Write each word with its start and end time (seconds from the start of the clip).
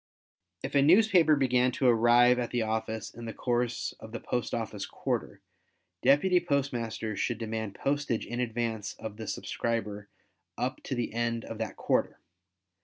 If 0.63 0.73
a 0.73 0.81
newspaper 0.81 1.35
began 1.35 1.71
to 1.73 1.85
arrive 1.85 2.39
at 2.39 2.49
the 2.49 2.63
office 2.63 3.13
in 3.13 3.25
the 3.25 3.35
course 3.35 3.93
of 3.99 4.13
the 4.13 4.19
post 4.19 4.51
office 4.51 4.87
quarter, 4.87 5.41
deputy 6.01 6.39
postmasters 6.39 7.19
should 7.19 7.37
demand 7.37 7.75
postage 7.75 8.25
in 8.25 8.39
advance 8.39 8.95
of 8.95 9.17
the 9.17 9.27
subscriber 9.27 10.09
up 10.57 10.81
to 10.85 10.95
the 10.95 11.13
end 11.13 11.45
of 11.45 11.59
that 11.59 11.75
quarter. 11.75 12.19